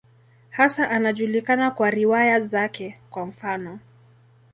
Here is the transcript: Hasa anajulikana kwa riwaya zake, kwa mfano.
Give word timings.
Hasa 0.49 0.89
anajulikana 0.89 1.71
kwa 1.71 1.89
riwaya 1.89 2.39
zake, 2.39 2.99
kwa 3.09 3.25
mfano. 3.25 3.79